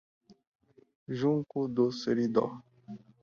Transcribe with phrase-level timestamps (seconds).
[1.17, 2.47] Junco do Seridó